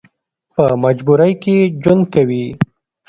په 0.53 0.63
مجبورۍ 0.83 1.33
کې 1.43 1.57
ژوند 1.83 2.03
کوي. 2.13 2.45